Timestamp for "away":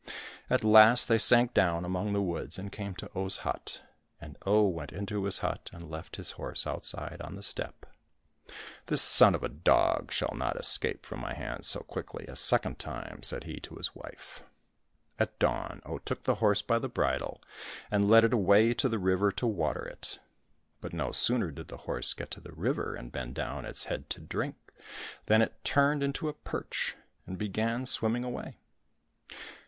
18.33-18.73, 28.23-28.57